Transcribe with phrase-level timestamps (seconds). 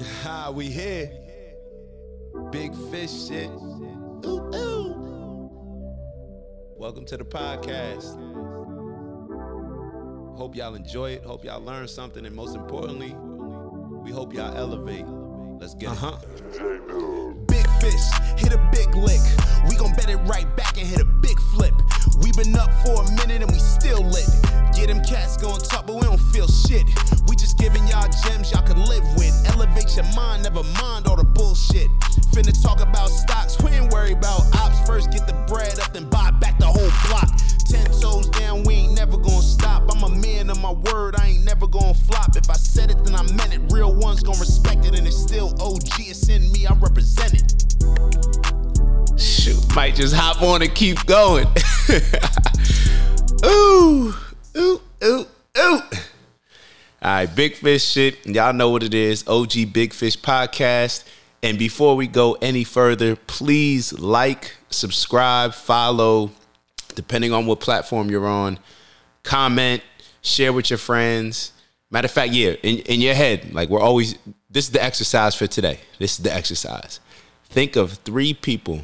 [0.00, 1.10] Ha, we here.
[2.50, 3.48] Big fish shit.
[4.26, 5.50] Ooh, ooh.
[6.76, 8.16] Welcome to the podcast.
[10.36, 11.24] Hope y'all enjoy it.
[11.24, 12.26] Hope y'all learn something.
[12.26, 13.14] And most importantly,
[14.02, 15.06] we hope y'all elevate.
[15.60, 16.18] Let's get Uh-huh.
[16.22, 17.46] it.
[17.46, 18.02] Big fish,
[18.36, 19.20] hit a big lick.
[19.68, 21.72] We gon' bet it right back and hit a big flip.
[22.20, 24.26] We been up for a minute and we still lit.
[24.74, 26.82] Get them cats going top, but we don't feel shit.
[27.34, 29.34] We just giving y'all gems y'all can live with.
[29.52, 31.88] Elevate your mind, never mind all the bullshit.
[32.30, 34.86] Finna talk about stocks, we ain't worry about ops.
[34.86, 37.28] First get the bread up, then buy back the whole block.
[37.66, 39.82] Ten toes down, we ain't never gonna stop.
[39.92, 42.36] I'm a man of my word, I ain't never gonna flop.
[42.36, 43.62] If I said it, then I meant it.
[43.72, 46.06] Real ones gon' respect it, and it's still OG.
[46.06, 49.18] It's in me, I represent it.
[49.18, 51.48] Shoot, might just hop on and keep going.
[53.44, 54.14] ooh,
[54.56, 55.26] ooh, ooh,
[55.58, 55.80] ooh.
[57.04, 58.24] All right, big fish shit.
[58.24, 59.24] Y'all know what it is.
[59.24, 61.04] OHGI Big Fish Podcast.
[61.42, 66.30] And before we go any further, please like, subscribe, follow,
[66.94, 68.58] depending on what platform you're on.
[69.22, 69.82] Comment,
[70.22, 71.52] share with your friends.
[71.90, 74.16] Matter of fact, yeah, in, in your head, like we're always,
[74.48, 75.80] this is the exercise for today.
[75.98, 77.00] This is the exercise.
[77.50, 78.80] Think of three people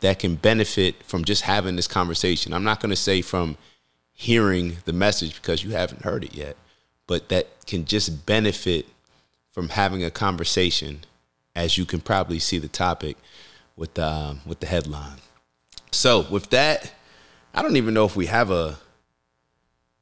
[0.00, 2.54] that can benefit from just having this conversation.
[2.54, 3.58] I'm not going to say from
[4.14, 6.56] hearing the message because you haven't heard it yet,
[7.08, 8.86] but that can just benefit
[9.50, 11.00] from having a conversation,
[11.56, 13.16] as you can probably see the topic
[13.76, 15.18] with the um, with the headline.
[15.90, 16.92] So with that,
[17.52, 18.78] I don't even know if we have a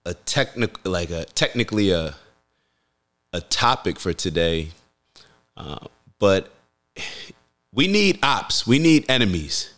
[0.05, 2.17] a technical like a technically a
[3.33, 4.71] a topic for today,
[5.57, 5.87] uh,
[6.19, 6.53] but
[7.73, 8.67] we need ops.
[8.67, 9.73] We need enemies.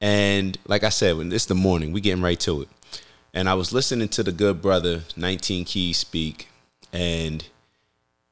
[0.00, 2.68] And like I said, when it's the morning, we getting right to it.
[3.36, 6.48] And I was listening to the good brother 19 Keys speak,
[6.90, 7.46] and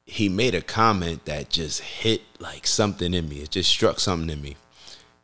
[0.03, 3.35] he made a comment that just hit like something in me.
[3.35, 4.55] It just struck something in me.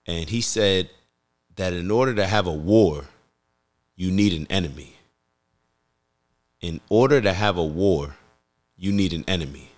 [0.05, 0.91] And he said
[1.55, 3.05] that in order to have a war,
[3.95, 4.97] you need an enemy.
[6.61, 8.17] In order to have a war,
[8.77, 9.71] you need an enemy.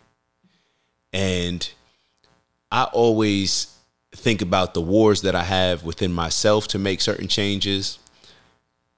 [1.14, 1.72] And
[2.70, 3.74] I always
[4.12, 8.00] think about the wars that I have within myself to make certain changes.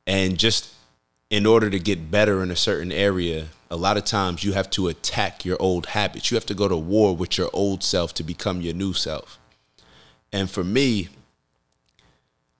[0.07, 0.72] And just
[1.29, 4.69] in order to get better in a certain area, a lot of times you have
[4.71, 6.29] to attack your old habits.
[6.29, 9.39] You have to go to war with your old self to become your new self.
[10.31, 11.09] And for me,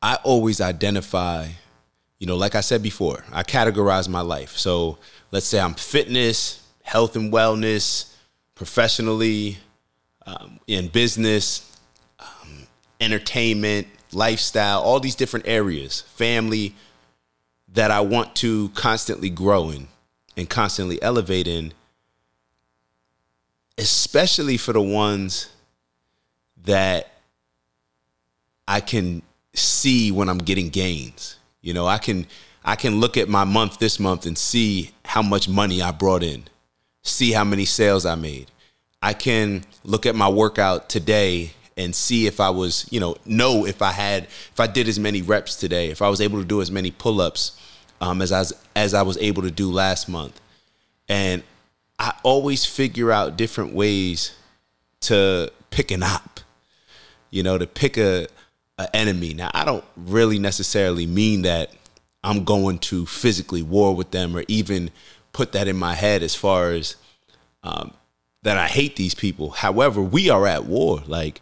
[0.02, 1.50] I always identify,
[2.20, 4.58] you know, like I said before, I categorize my life.
[4.58, 4.98] So
[5.32, 8.14] let's say I'm fitness, health and wellness,
[8.56, 9.58] professionally,
[10.26, 11.78] um, in business,
[12.20, 12.68] um,
[13.00, 16.74] entertainment, lifestyle, all these different areas, family
[17.76, 19.88] that I want to constantly grow in
[20.36, 21.74] and constantly elevate in,
[23.78, 25.50] especially for the ones
[26.64, 27.12] that
[28.68, 29.22] I can
[29.54, 31.38] see when I'm getting gains.
[31.62, 32.26] You know, I can
[32.64, 36.24] I can look at my month this month and see how much money I brought
[36.24, 36.46] in,
[37.04, 38.50] see how many sales I made.
[39.02, 43.66] I can look at my workout today and see if I was, you know, know
[43.66, 46.46] if I had, if I did as many reps today, if I was able to
[46.46, 47.60] do as many pull-ups
[48.06, 50.40] um, as I was, as I was able to do last month.
[51.10, 51.44] And
[51.98, 54.36] I always figure out different ways
[55.02, 56.40] to pick an op,
[57.32, 58.28] you know, to pick a,
[58.78, 59.34] a enemy.
[59.34, 61.72] Now, I don't really necessarily mean that
[62.24, 64.92] I'm going to physically war with them or even
[65.34, 66.96] put that in my head as far as
[67.64, 67.94] um,
[68.44, 69.52] that I hate these people.
[69.52, 71.02] However, we are at war.
[71.08, 71.42] Like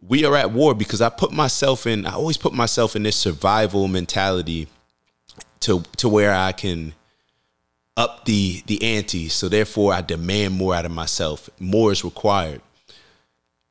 [0.00, 2.06] we are at war because I put myself in.
[2.06, 4.68] I always put myself in this survival mentality
[5.64, 6.94] to to where I can
[7.96, 9.28] up the the ante.
[9.28, 11.48] So therefore, I demand more out of myself.
[11.58, 12.60] More is required,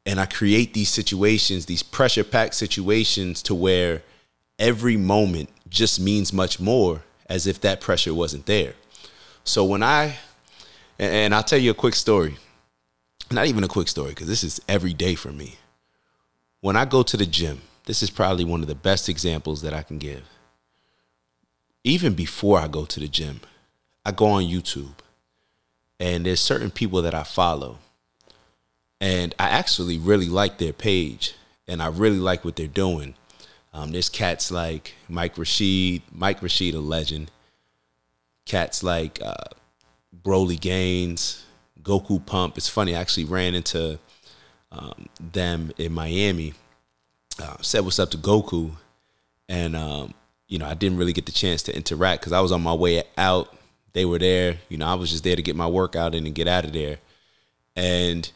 [0.05, 4.01] and I create these situations, these pressure packed situations, to where
[4.57, 8.73] every moment just means much more, as if that pressure wasn't there.
[9.43, 10.17] So when I
[10.99, 12.37] and, I'll tell you a quick story.
[13.31, 15.55] Not even a quick story, because this is every day for me.
[16.61, 19.73] When I go to the gym, this is probably one of the best examples that
[19.73, 20.23] I can give.
[21.83, 23.41] Even before I go to the gym,
[24.05, 24.95] I go on YouTube
[25.99, 27.79] and there's certain people that I follow.
[29.01, 31.35] And I actually really like their page
[31.67, 33.15] and I really like what they're doing.
[33.73, 37.31] Um, there's cats like Mike Rashid, Mike Rashid, a legend.
[38.45, 39.33] Cats like uh,
[40.23, 41.45] Broly Gaines,
[41.81, 42.57] Goku Pump.
[42.57, 43.99] It's funny, I actually ran into
[44.71, 46.53] um, them in Miami.
[47.41, 48.71] Uh, said what's up to Goku,
[49.49, 50.13] and um,
[50.53, 52.75] you know I didn't really get the chance to interact because I was on my
[52.75, 53.51] way out.
[53.93, 54.85] They were there, you know.
[54.85, 56.99] I was just there to get my workout in and get out of there.
[57.75, 58.31] And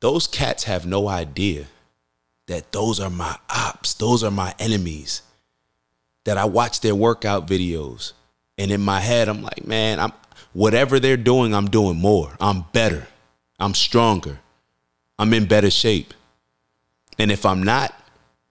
[0.00, 1.64] those cats have no idea
[2.46, 5.22] that those are my ops, those are my enemies.
[6.26, 8.12] That I watch their workout videos.
[8.58, 10.12] And in my head, I'm like, man, I'm
[10.52, 12.36] whatever they're doing, I'm doing more.
[12.38, 13.08] I'm better.
[13.58, 14.40] I'm stronger.
[15.18, 16.12] I'm in better shape.
[17.18, 17.94] And if I'm not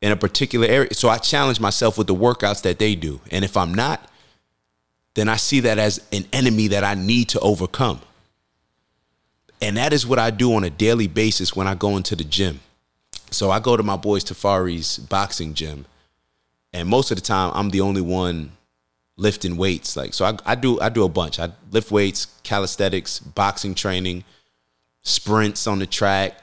[0.01, 3.19] in a particular area, so I challenge myself with the workouts that they do.
[3.31, 4.09] And if I'm not,
[5.15, 8.01] then I see that as an enemy that I need to overcome.
[9.61, 12.23] And that is what I do on a daily basis when I go into the
[12.23, 12.59] gym.
[13.31, 15.85] So I go to my boys Tafari's boxing gym,
[16.71, 18.51] and most of the time I'm the only one
[19.17, 19.97] lifting weights.
[19.97, 21.39] Like so, I, I do I do a bunch.
[21.39, 24.23] I lift weights, calisthenics, boxing training,
[25.01, 26.37] sprints on the track,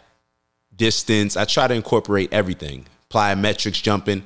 [0.77, 1.37] distance.
[1.37, 2.87] I try to incorporate everything.
[3.15, 4.25] Plyometrics, jumping.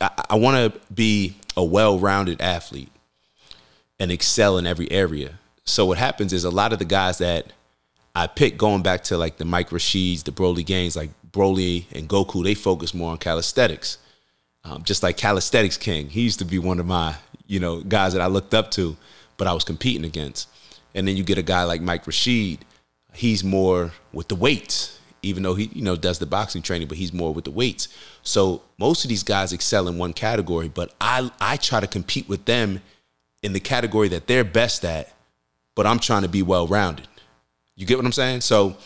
[0.00, 2.92] I, I want to be a well-rounded athlete
[3.98, 5.38] and excel in every area.
[5.64, 7.52] So what happens is a lot of the guys that
[8.14, 12.08] I pick going back to like the Mike Rashids, the Broly Gaines, like Broly and
[12.08, 13.98] Goku, they focus more on calisthenics.
[14.64, 17.16] Um, just like calisthenics king, he used to be one of my
[17.46, 18.96] you know guys that I looked up to,
[19.36, 20.48] but I was competing against.
[20.94, 22.64] And then you get a guy like Mike Rashid,
[23.14, 24.97] he's more with the weights,
[25.28, 27.88] even though he you know does the boxing training, but he's more with the weights.
[28.22, 32.28] So most of these guys excel in one category, but I I try to compete
[32.28, 32.80] with them
[33.42, 35.12] in the category that they're best at,
[35.74, 37.08] but I'm trying to be well rounded.
[37.76, 38.40] You get what I'm saying?
[38.40, 38.76] So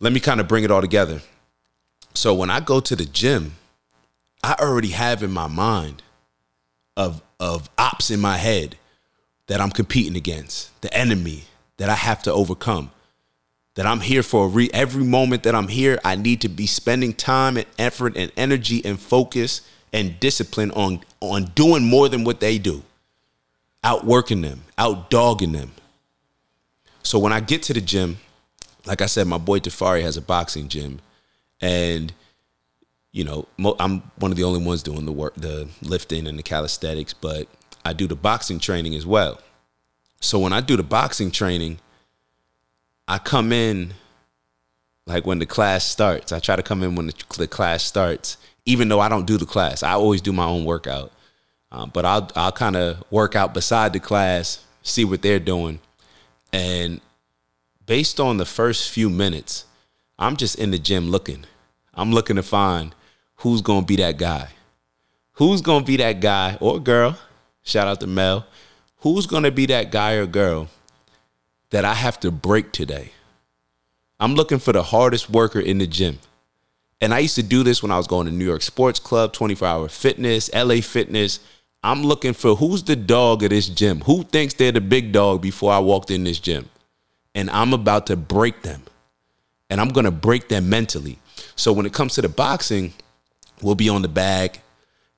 [0.00, 1.20] let me kind of bring it all together.
[2.14, 3.56] So when I go to the gym,
[4.42, 6.02] I already have in my mind
[6.96, 8.76] of of ops in my head
[9.46, 11.44] that I'm competing against, the enemy
[11.76, 12.90] that I have to overcome.
[13.74, 17.12] That I'm here for re- every moment that I'm here, I need to be spending
[17.12, 19.62] time and effort and energy and focus
[19.92, 22.82] and discipline on on doing more than what they do.
[23.82, 25.72] Outworking them, outdogging them.
[27.02, 28.18] So when I get to the gym,
[28.86, 31.00] like I said, my boy Tafari has a boxing gym,
[31.60, 32.12] and
[33.12, 33.46] you know
[33.78, 37.48] I'm one of the only ones doing the work, the lifting and the calisthenics, but
[37.84, 39.40] I do the boxing training as well.
[40.20, 41.78] So when I do the boxing training,
[43.06, 43.94] I come in
[45.06, 46.32] like when the class starts.
[46.32, 49.36] I try to come in when the, the class starts, even though I don't do
[49.36, 49.82] the class.
[49.82, 51.12] I always do my own workout,
[51.70, 55.80] um, but I'll I'll kind of work out beside the class, see what they're doing,
[56.52, 57.00] and
[57.84, 59.66] based on the first few minutes,
[60.18, 61.44] I'm just in the gym looking.
[61.92, 62.94] I'm looking to find
[63.36, 64.48] who's to be that guy.
[65.32, 67.18] Who's to be that guy or girl?
[67.62, 68.46] Shout out to Mel.
[68.98, 70.68] Who's to be that guy or girl
[71.70, 73.12] that I have to break today?
[74.20, 76.18] I'm looking for the hardest worker in the gym.
[77.00, 79.32] And I used to do this when I was going to New York Sports Club,
[79.32, 81.40] 24 hour fitness, LA Fitness.
[81.82, 84.00] I'm looking for who's the dog of this gym?
[84.02, 86.70] Who thinks they're the big dog before I walked in this gym?
[87.34, 88.82] And I'm about to break them.
[89.68, 91.18] And I'm going to break them mentally.
[91.56, 92.94] So when it comes to the boxing,
[93.60, 94.60] we'll be on the bag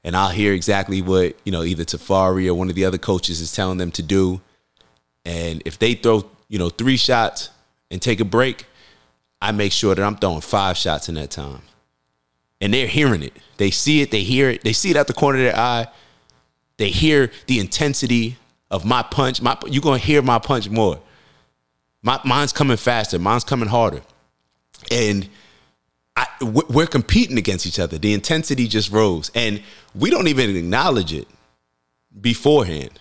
[0.06, 3.40] and I'll hear exactly what, you know, either Tafari or one of the other coaches
[3.40, 4.40] is telling them to do.
[5.24, 7.50] And if they throw, you know, three shots
[7.90, 8.66] and take a break,
[9.40, 11.62] I make sure that I'm throwing five shots in that time.
[12.60, 13.34] And they're hearing it.
[13.58, 15.86] They see it, they hear it, they see it out the corner of their eye
[16.76, 18.36] they hear the intensity
[18.70, 19.40] of my punch.
[19.40, 21.00] My you're gonna hear my punch more.
[22.02, 23.18] My mine's coming faster.
[23.18, 24.02] Mine's coming harder,
[24.90, 25.28] and
[26.14, 27.98] I, we're competing against each other.
[27.98, 29.62] The intensity just rose, and
[29.94, 31.28] we don't even acknowledge it
[32.20, 33.00] beforehand.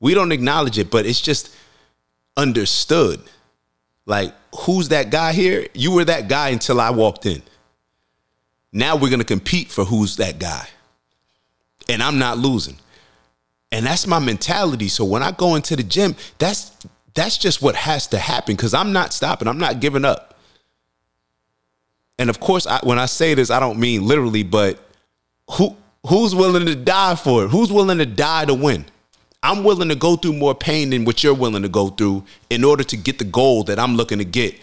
[0.00, 1.54] We don't acknowledge it, but it's just
[2.36, 3.20] understood.
[4.06, 5.66] Like, who's that guy here?
[5.74, 7.42] You were that guy until I walked in.
[8.72, 10.66] Now we're gonna compete for who's that guy
[11.88, 12.76] and I'm not losing.
[13.70, 14.88] And that's my mentality.
[14.88, 16.72] So when I go into the gym, that's
[17.14, 19.48] that's just what has to happen because I'm not stopping.
[19.48, 20.38] I'm not giving up.
[22.18, 24.78] And of course, I, when I say this, I don't mean literally, but
[25.52, 27.48] who who's willing to die for it?
[27.50, 28.84] Who's willing to die to win?
[29.42, 32.62] I'm willing to go through more pain than what you're willing to go through in
[32.62, 34.58] order to get the goal that I'm looking to get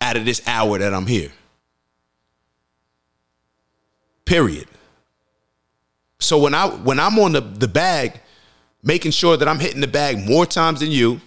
[0.00, 1.32] out of this hour that I'm here.
[4.24, 4.66] Period.
[6.18, 8.20] So when I when I'm on the, the bag,
[8.82, 11.20] making sure that I'm hitting the bag more times than you,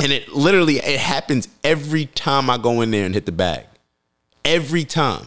[0.00, 3.66] and it literally it happens every time I go in there and hit the bag.
[4.44, 5.26] Every time.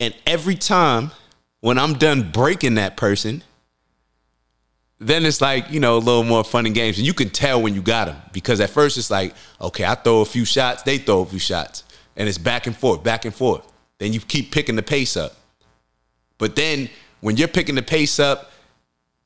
[0.00, 1.12] And every time
[1.60, 3.42] when I'm done breaking that person,
[5.00, 6.98] then it's like, you know, a little more fun and games.
[6.98, 9.94] And you can tell when you got them because at first it's like, okay, I
[9.94, 11.84] throw a few shots, they throw a few shots.
[12.16, 13.64] And it's back and forth, back and forth.
[13.98, 15.36] Then you keep picking the pace up.
[16.36, 16.88] But then
[17.20, 18.50] when you're picking the pace up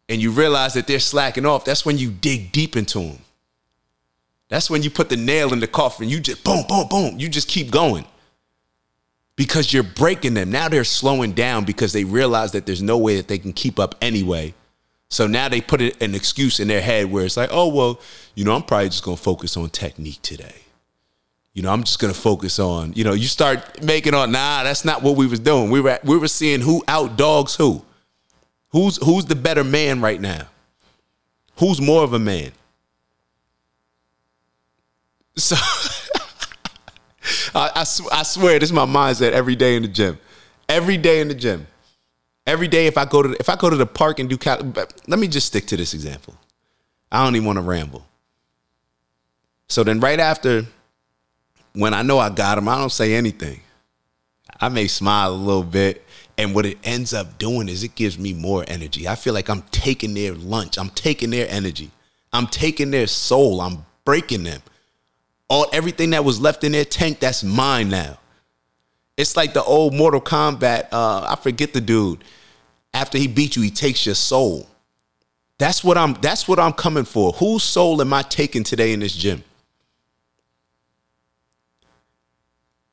[0.08, 3.18] and you realize that they're slacking off, that's when you dig deep into them.
[4.48, 6.10] That's when you put the nail in the coffin.
[6.10, 7.18] You just boom, boom, boom.
[7.18, 8.04] You just keep going
[9.36, 10.50] because you're breaking them.
[10.50, 13.78] Now they're slowing down because they realize that there's no way that they can keep
[13.78, 14.52] up anyway.
[15.12, 18.00] So now they put an excuse in their head where it's like, oh, well,
[18.34, 20.54] you know, I'm probably just going to focus on technique today.
[21.52, 24.62] You know, I'm just going to focus on, you know, you start making on, nah,
[24.62, 25.68] that's not what we was doing.
[25.68, 27.84] We were, we were seeing who outdogs who.
[28.70, 30.46] Who's, who's the better man right now?
[31.58, 32.52] Who's more of a man?
[35.36, 35.56] So
[37.54, 40.18] I, I, sw- I swear this is my mindset every day in the gym.
[40.70, 41.66] Every day in the gym.
[42.46, 44.72] Every day if I go to if I go to the park and do cal-
[45.06, 46.34] let me just stick to this example.
[47.10, 48.06] I don't even want to ramble.
[49.68, 50.66] So then right after
[51.74, 53.60] when I know I got him, I don't say anything.
[54.60, 56.04] I may smile a little bit.
[56.38, 59.06] And what it ends up doing is it gives me more energy.
[59.06, 60.78] I feel like I'm taking their lunch.
[60.78, 61.90] I'm taking their energy.
[62.32, 63.60] I'm taking their soul.
[63.60, 64.62] I'm breaking them
[65.52, 68.16] all everything that was left in their tank, that's mine now.
[69.22, 70.88] It's like the old Mortal Kombat.
[70.90, 72.24] Uh, I forget the dude.
[72.92, 74.66] After he beat you, he takes your soul.
[75.58, 76.14] That's what I'm.
[76.14, 77.30] That's what I'm coming for.
[77.34, 79.44] Whose soul am I taking today in this gym?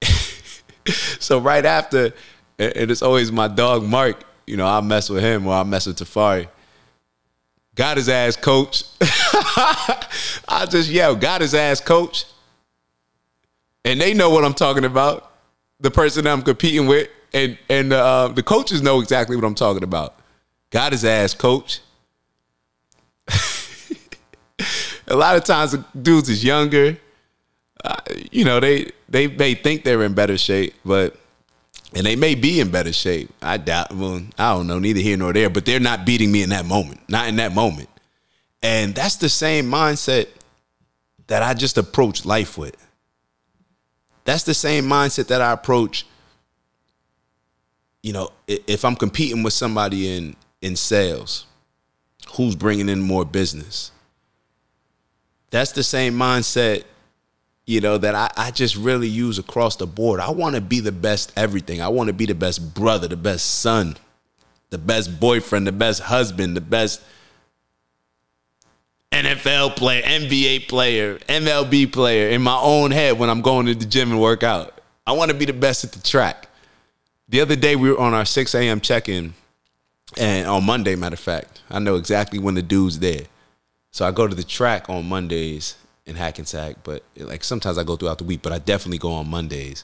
[1.19, 2.13] so right after,
[2.59, 4.23] and it's always my dog Mark.
[4.45, 6.47] You know, I mess with him or I mess with Tafari.
[7.73, 8.83] Got his ass, coach.
[9.01, 12.25] I just yell, got his ass, coach
[13.85, 15.28] and they know what I'm talking about.
[15.79, 19.83] The person I'm competing with, and and uh, the coaches know exactly what I'm talking
[19.83, 20.15] about.
[20.71, 21.79] Got his ass, coach.
[25.07, 26.97] a lot of times, dudes is younger.
[27.83, 27.95] Uh,
[28.31, 31.15] you know, they they may think they're in better shape, but
[31.95, 33.29] and they may be in better shape.
[33.41, 33.93] I doubt.
[33.93, 34.79] Well, I don't know.
[34.79, 35.49] Neither here nor there.
[35.49, 37.01] But they're not beating me in that moment.
[37.09, 37.89] Not in that moment.
[38.61, 40.27] And that's the same mindset
[41.27, 42.75] that I just approach life with.
[44.29, 46.05] That's the same mindset that I approach.
[48.03, 51.47] You know, if I'm competing with somebody in in sales,
[52.35, 53.91] who's bringing in more business?
[55.49, 56.83] That's the same mindset,
[57.65, 60.19] you know, that I, I just really use across the board.
[60.19, 61.81] I want to be the best everything.
[61.81, 63.97] I want to be the best brother, the best son,
[64.69, 67.01] the best boyfriend, the best husband, the best
[69.11, 73.85] NFL player, NBA player, MLB player in my own head when I'm going to the
[73.85, 74.79] gym and work out.
[75.07, 76.47] I want to be the best at the track.
[77.27, 78.79] The other day we were on our 6 a.m.
[78.81, 79.33] check-in,
[80.17, 83.23] and on Monday, matter of fact, I know exactly when the dude's there.
[83.91, 85.75] So I go to the track on Mondays
[86.05, 89.29] in Hackensack, but like sometimes I go throughout the week, but I definitely go on
[89.29, 89.83] Mondays.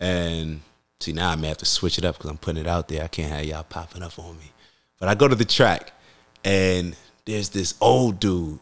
[0.00, 0.60] And
[1.00, 3.04] see now I may have to switch it up because I'm putting it out there.
[3.04, 4.52] I can't have y'all popping up on me.
[4.98, 5.92] But I go to the track
[6.44, 8.58] and there's this old dude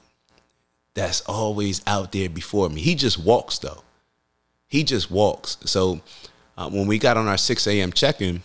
[0.94, 2.80] that's always out there before me.
[2.80, 3.82] He just walks though.
[4.68, 5.58] He just walks.
[5.64, 6.00] So
[6.56, 7.92] uh, when we got on our 6 a.m.
[7.92, 8.42] check-in,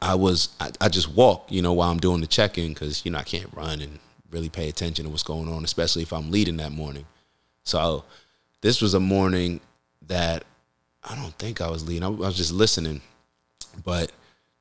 [0.00, 3.12] I was I, I just walk, you know, while I'm doing the check-in because you
[3.12, 3.98] know I can't run and
[4.30, 7.04] really pay attention to what's going on, especially if I'm leading that morning.
[7.64, 8.04] So
[8.62, 9.60] this was a morning
[10.08, 10.44] that
[11.04, 12.02] I don't think I was leading.
[12.02, 13.00] I was just listening,
[13.84, 14.10] but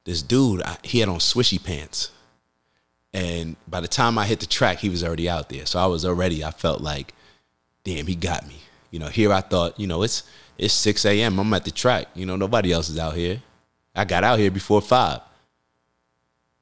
[0.03, 2.12] this dude, I, he had on swishy pants
[3.13, 5.65] and by the time I hit the track, he was already out there.
[5.65, 7.13] So I was already, I felt like,
[7.84, 8.56] damn, he got me.
[8.89, 10.24] You know, here I thought, you know, it's
[10.58, 11.39] it's 6 a.m.
[11.39, 12.08] I'm at the track.
[12.13, 13.41] You know, nobody else is out here.
[13.96, 15.22] I got out here before five.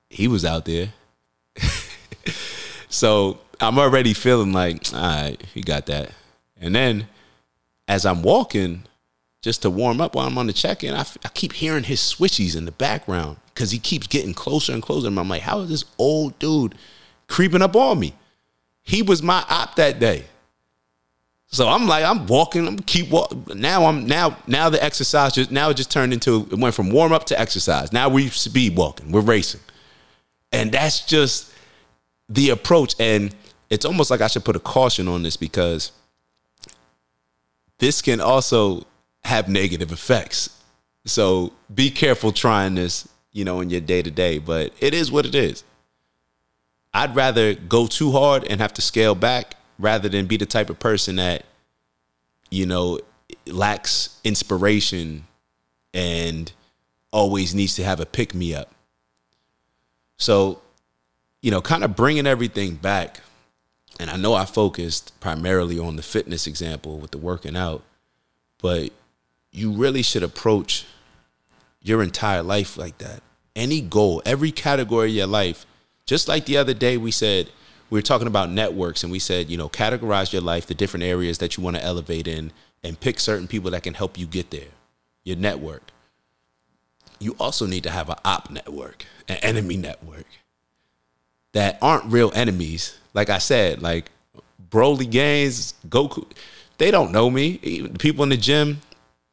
[0.09, 0.93] He was out there.
[2.89, 6.11] so I'm already feeling like, all right, he got that.
[6.59, 7.07] And then
[7.87, 8.83] as I'm walking,
[9.41, 12.57] just to warm up while I'm on the check-in, I, I keep hearing his switchies
[12.57, 15.07] in the background because he keeps getting closer and closer.
[15.07, 16.75] And I'm like, how is this old dude
[17.27, 18.13] creeping up on me?
[18.81, 20.25] He was my op that day.
[21.51, 23.43] So I'm like, I'm walking, I'm keep walking.
[23.55, 26.91] Now I'm now now the exercise just now it just turned into it went from
[26.91, 27.91] warm up to exercise.
[27.91, 29.61] Now we speed walking, we're racing.
[30.51, 31.51] And that's just
[32.27, 32.93] the approach.
[32.99, 33.33] And
[33.69, 35.91] it's almost like I should put a caution on this because
[37.79, 38.85] this can also
[39.23, 40.49] have negative effects.
[41.05, 45.11] So be careful trying this, you know, in your day to day, but it is
[45.11, 45.63] what it is.
[46.93, 50.69] I'd rather go too hard and have to scale back rather than be the type
[50.69, 51.45] of person that,
[52.49, 52.99] you know,
[53.45, 55.25] lacks inspiration
[55.93, 56.51] and
[57.11, 58.71] always needs to have a pick me up.
[60.17, 60.61] So,
[61.41, 63.21] you know, kind of bringing everything back.
[63.99, 67.83] And I know I focused primarily on the fitness example with the working out,
[68.61, 68.91] but
[69.51, 70.85] you really should approach
[71.81, 73.21] your entire life like that.
[73.55, 75.65] Any goal, every category of your life,
[76.05, 77.49] just like the other day we said,
[77.89, 81.03] we were talking about networks and we said, you know, categorize your life, the different
[81.03, 82.51] areas that you want to elevate in,
[82.83, 84.69] and pick certain people that can help you get there.
[85.23, 85.83] Your network.
[87.19, 90.25] You also need to have an op network, an enemy network
[91.53, 92.97] that aren't real enemies.
[93.13, 94.11] Like I said, like
[94.69, 96.25] Broly Gaines, Goku,
[96.77, 97.59] they don't know me.
[97.63, 98.81] Even people in the gym,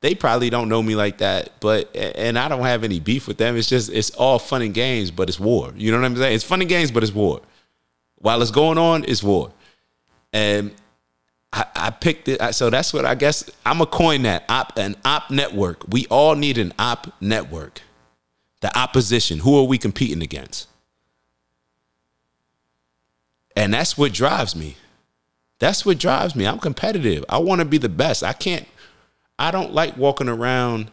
[0.00, 1.50] they probably don't know me like that.
[1.60, 3.56] But and I don't have any beef with them.
[3.56, 5.72] It's just it's all fun and games, but it's war.
[5.76, 6.34] You know what I'm saying?
[6.34, 7.40] It's fun and games, but it's war.
[8.16, 9.52] While it's going on, it's war.
[10.32, 10.72] And
[11.52, 12.54] I, I picked it.
[12.54, 15.84] So that's what I guess I'm a coin that op an op network.
[15.88, 17.80] We all need an op network.
[18.60, 19.38] The opposition.
[19.40, 20.68] Who are we competing against?
[23.54, 24.76] And that's what drives me.
[25.58, 26.46] That's what drives me.
[26.46, 27.24] I'm competitive.
[27.28, 28.22] I want to be the best.
[28.22, 28.66] I can't,
[29.38, 30.90] I don't like walking around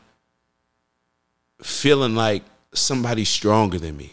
[1.62, 4.12] feeling like somebody's stronger than me,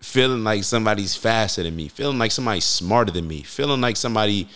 [0.00, 4.48] feeling like somebody's faster than me, feeling like somebody's smarter than me, feeling like somebody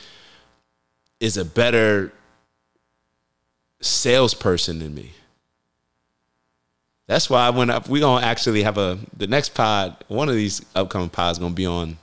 [1.21, 2.13] is a better
[3.81, 5.13] salesperson than me.
[7.07, 7.89] That's why I went up.
[7.89, 10.05] We're gonna actually have a the next pod.
[10.09, 11.99] One of these upcoming pods gonna be on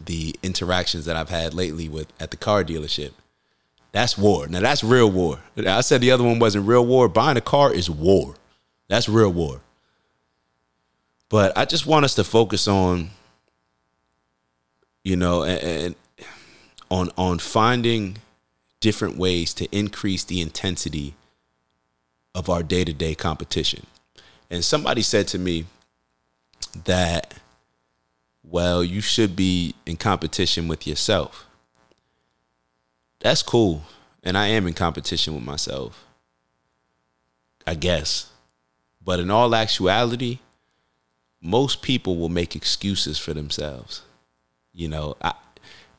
[0.00, 3.12] the interactions that I've had lately with at the car dealership.
[3.92, 4.46] That's war.
[4.46, 5.40] Now that's real war.
[5.56, 7.08] I said the other one wasn't real war.
[7.08, 8.34] Buying a car is war.
[8.88, 9.60] That's real war.
[11.28, 13.10] But I just want us to focus on,
[15.04, 15.94] you know, and, and
[16.90, 18.18] on on finding
[18.80, 21.14] different ways to increase the intensity
[22.34, 23.86] of our day to day competition.
[24.50, 25.66] And somebody said to me
[26.84, 27.34] that
[28.50, 31.47] well, you should be in competition with yourself.
[33.20, 33.82] That's cool.
[34.22, 36.04] And I am in competition with myself.
[37.66, 38.30] I guess.
[39.04, 40.38] But in all actuality,
[41.40, 44.02] most people will make excuses for themselves.
[44.72, 45.34] You know, I,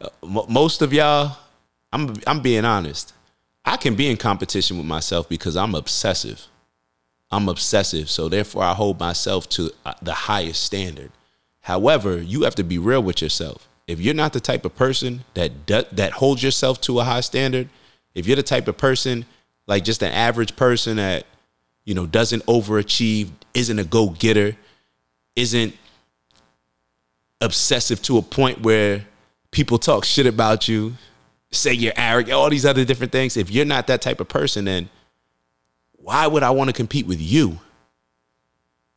[0.02, 0.10] uh,
[0.48, 1.38] most of y'all,
[1.92, 3.14] I'm I'm being honest.
[3.66, 6.48] I can be in competition with myself because I'm obsessive.
[7.32, 11.12] I'm obsessive, so therefore I hold myself to uh, the highest standard.
[11.62, 13.68] However, you have to be real with yourself.
[13.90, 17.70] If you're not the type of person that that holds yourself to a high standard,
[18.14, 19.26] if you're the type of person
[19.66, 21.26] like just an average person that
[21.86, 24.56] you know doesn't overachieve, isn't a go-getter,
[25.36, 25.76] isn't
[27.42, 29.06] obsessive to a point where
[29.50, 30.94] people talk shit about you,
[31.50, 33.38] say you're arrogant, all these other different things.
[33.38, 34.88] If you're not that type of person, then
[35.94, 37.58] why would I want to compete with you?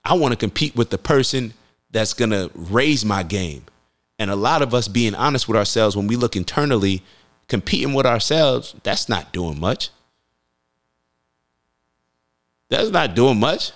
[0.05, 1.55] I want to compete with the person
[1.90, 3.64] that's going to raise my game.
[4.23, 7.03] And a lot of us being honest with ourselves when we look internally,
[7.49, 9.91] competing with ourselves, that's not doing much.
[12.69, 13.73] That's not doing much.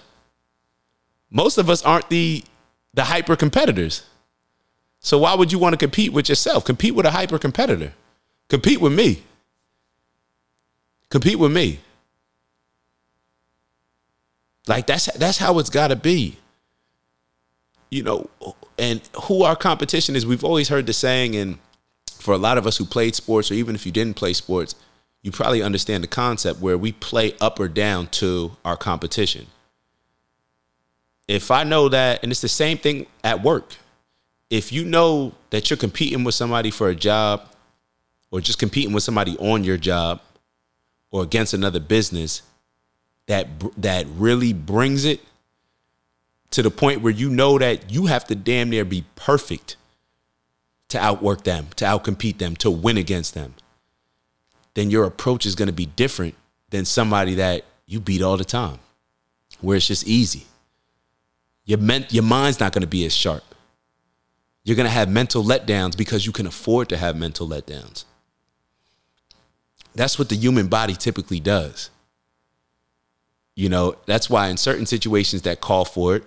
[1.33, 2.45] Most of us aren't the
[2.95, 4.05] the hyper competitors.
[5.01, 6.65] So why would you want to compete with yourself?
[6.65, 7.93] Compete with a hyper competitor.
[8.49, 9.25] Compete with me.
[11.11, 11.81] Compete with me.
[14.69, 16.39] Like that's that's how it's got to be
[17.91, 18.29] you know,
[18.79, 20.27] and who our competition is.
[20.27, 21.59] We've always heard the saying, and
[22.07, 24.75] for a lot of us who played sports, or even if you didn't play sports,
[25.23, 29.47] you probably understand the concept where we play up or down to our competition.
[31.27, 33.75] If I know that, and it's the same thing at work,
[34.51, 37.49] if you know that you're competing with somebody for a job,
[38.31, 40.21] or just competing with somebody on your job,
[41.11, 42.43] or against another business,
[43.27, 45.21] that that really brings it
[46.57, 49.77] to the point where you know that you have to damn near be perfect
[50.89, 53.53] to outwork them, to outcompete them, to win against them,
[54.73, 56.35] then your approach is going to be different
[56.71, 58.79] than somebody that you beat all the time,
[59.61, 60.47] where it's just easy.
[61.67, 63.45] Your, men- your mind's not going to be as sharp.
[64.65, 68.07] You're going to have mental letdowns because you can afford to have mental letdowns.
[69.95, 71.91] That's what the human body typically does.
[73.55, 76.25] You know, that's why in certain situations that call for it,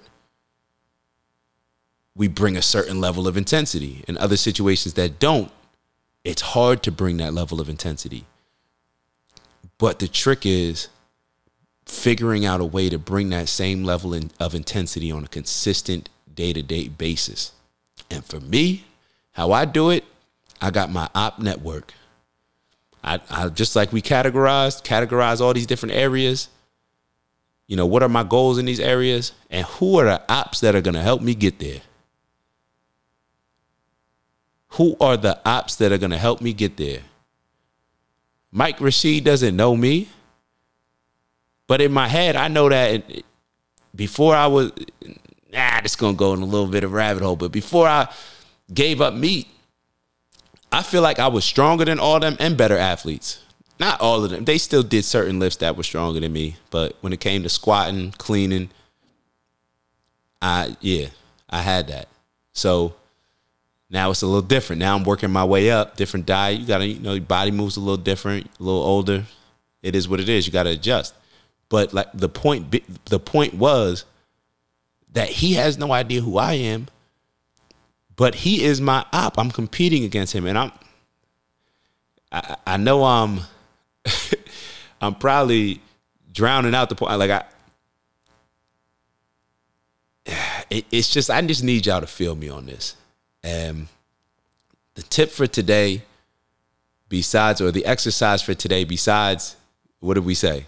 [2.19, 4.03] we bring a certain level of intensity.
[4.05, 5.49] In other situations that don't,
[6.25, 8.25] it's hard to bring that level of intensity.
[9.77, 10.89] But the trick is
[11.85, 16.51] figuring out a way to bring that same level of intensity on a consistent day
[16.51, 17.53] to day basis.
[18.11, 18.83] And for me,
[19.31, 20.03] how I do it,
[20.61, 21.93] I got my op network.
[23.01, 26.49] I, I just like we categorized, categorize all these different areas.
[27.65, 29.31] You know, what are my goals in these areas?
[29.49, 31.79] And who are the ops that are going to help me get there?
[34.73, 36.99] Who are the ops that are going to help me get there?
[38.51, 40.09] Mike Rashid doesn't know me.
[41.67, 43.03] But in my head, I know that
[43.93, 44.71] before I was,
[45.53, 47.35] nah, this going to go in a little bit of rabbit hole.
[47.35, 48.07] But before I
[48.73, 49.47] gave up meat,
[50.71, 53.43] I feel like I was stronger than all them and better athletes.
[53.79, 54.45] Not all of them.
[54.45, 57.49] They still did certain lifts that were stronger than me, but when it came to
[57.49, 58.71] squatting, cleaning,
[60.41, 61.07] I yeah,
[61.49, 62.07] I had that.
[62.53, 62.95] So
[63.89, 64.79] now it's a little different.
[64.79, 66.59] Now I'm working my way up, different diet.
[66.59, 69.25] You gotta, you know, your body moves a little different, a little older.
[69.81, 70.45] It is what it is.
[70.45, 71.15] You gotta adjust.
[71.69, 74.05] But like the point, the point was
[75.13, 76.87] that he has no idea who I am,
[78.15, 79.39] but he is my op.
[79.39, 80.71] I'm competing against him, and I'm.
[82.31, 83.41] I, I know I'm.
[85.01, 85.81] I'm probably
[86.31, 87.17] drowning out the point.
[87.17, 87.45] Like I,
[90.69, 92.95] it, it's just I just need y'all to feel me on this.
[93.43, 93.87] And
[94.95, 96.03] the tip for today,
[97.07, 99.55] besides or the exercise for today, besides
[99.99, 100.65] what did we say?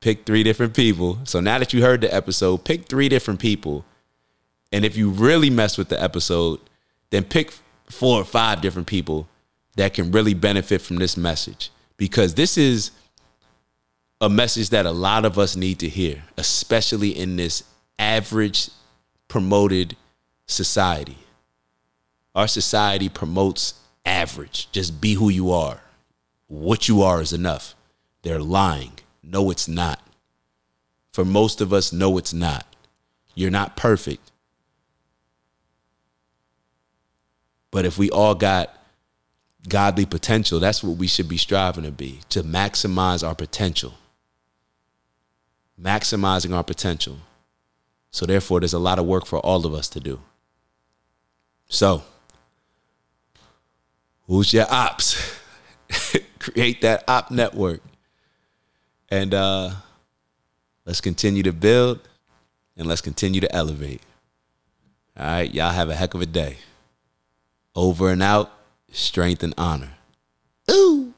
[0.00, 1.18] Pick three different people.
[1.24, 3.84] So now that you heard the episode, pick three different people.
[4.72, 6.60] And if you really mess with the episode,
[7.10, 7.52] then pick
[7.90, 9.28] four or five different people
[9.76, 11.70] that can really benefit from this message.
[11.96, 12.92] Because this is
[14.20, 17.64] a message that a lot of us need to hear, especially in this
[17.98, 18.70] average
[19.28, 19.96] promoted
[20.46, 21.16] society.
[22.34, 24.70] Our society promotes average.
[24.72, 25.80] Just be who you are.
[26.46, 27.74] What you are is enough.
[28.22, 28.92] They're lying.
[29.22, 30.00] No, it's not.
[31.12, 32.66] For most of us, no, it's not.
[33.34, 34.30] You're not perfect.
[37.70, 38.74] But if we all got
[39.68, 43.94] godly potential, that's what we should be striving to be, to maximize our potential.
[45.80, 47.18] Maximizing our potential.
[48.10, 50.20] So, therefore, there's a lot of work for all of us to do.
[51.68, 52.02] So,
[54.30, 55.36] who's your ops?
[56.38, 57.82] Create that op network.
[59.10, 59.72] And uh,
[60.86, 62.08] let's continue to build
[62.76, 64.00] and let's continue to elevate.
[65.18, 66.58] All right, y'all have a heck of a day.
[67.74, 68.52] Over and out,
[68.92, 69.90] strength and honor.
[70.70, 71.12] Ooh.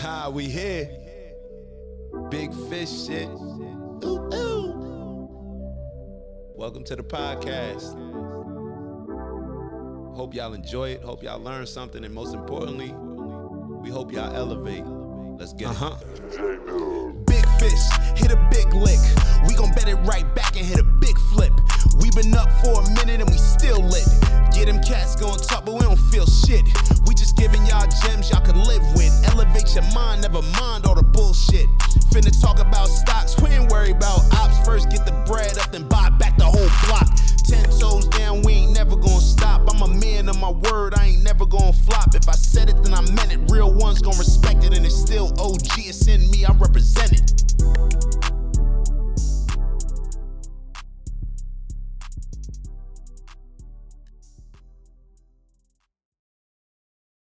[0.00, 0.88] Ha, we here.
[2.30, 3.28] Big fish shit.
[3.28, 4.68] Ooh, ooh.
[6.54, 8.07] Welcome to the podcast.
[10.18, 11.02] Hope y'all enjoy it.
[11.04, 12.04] Hope y'all learn something.
[12.04, 14.82] And most importantly, we hope y'all elevate.
[15.38, 15.94] Let's get uh-huh.
[15.94, 17.24] it.
[17.24, 17.78] Big fish,
[18.18, 18.98] hit a big lick.
[19.46, 21.52] We gon' bet it right back and hit a big flip.
[22.02, 24.10] We been up for a minute and we still lit.
[24.50, 26.66] Get them cats going top, but we don't feel shit.
[27.06, 29.14] We just giving y'all gems y'all can live with.
[29.30, 31.70] Elevate your mind, never mind all the bullshit.
[32.10, 34.66] Finna talk about stocks, we ain't worry about ops.
[34.66, 37.06] First get the bread up, then buy back the whole block.
[37.48, 39.62] Ten toes down, we ain't never gonna stop.
[39.72, 42.14] I'm a man of my word, I ain't never gonna flop.
[42.14, 43.40] If I said it, then I meant it.
[43.50, 45.78] Real ones gonna respect it, and it's still OG.
[45.78, 48.17] It's in me, I represent it.